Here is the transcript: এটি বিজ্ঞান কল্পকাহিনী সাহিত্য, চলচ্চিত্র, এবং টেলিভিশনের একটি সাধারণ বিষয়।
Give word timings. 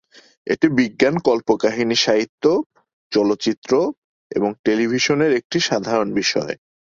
এটি 0.47 0.67
বিজ্ঞান 0.77 1.15
কল্পকাহিনী 1.27 1.97
সাহিত্য, 1.97 2.43
চলচ্চিত্র, 3.11 3.71
এবং 4.31 4.49
টেলিভিশনের 4.65 5.31
একটি 5.39 5.57
সাধারণ 5.69 6.09
বিষয়। 6.13 6.53